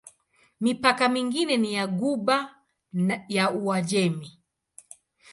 Mipaka 0.61 1.09
mingine 1.09 1.57
ni 1.57 1.73
ya 1.73 1.87
Ghuba 1.87 2.55
ya 3.29 3.51
Uajemi. 3.51 4.39